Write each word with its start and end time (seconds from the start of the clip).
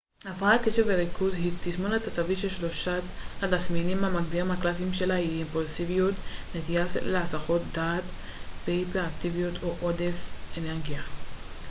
הפרעת 0.25 0.61
קשב 0.65 0.83
וריכוז 0.87 1.33
היא 1.35 1.51
תסמונת 1.63 2.07
עצבית 2.07 2.37
ששלושת 2.37 3.01
התסמינים 3.41 4.03
המגדירים 4.03 4.51
הקלאסיים 4.51 4.93
שלה 4.93 5.13
הם 5.13 5.29
אימפולסיביות 5.29 6.15
נטייה 6.55 6.85
להסחות 7.05 7.61
דעת 7.71 8.03
והיפראקטיביות 8.67 9.63
או 9.63 9.75
עודף 9.81 10.13
אנרגיה 10.57 11.01